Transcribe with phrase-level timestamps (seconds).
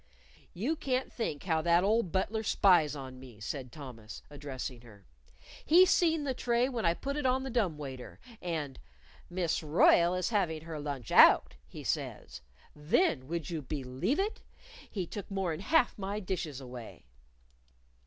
[0.55, 5.05] "You can't think how that old butler spies on me," said Thomas, addressing her.
[5.63, 8.19] "He seen the tray when I put it on the dumb waiter.
[8.41, 8.79] And,
[9.29, 12.41] 'Miss Royle is havin' her lunch out,' he says.
[12.75, 14.41] Then would you believe it,
[14.89, 17.05] he took more'n half my dishes away!"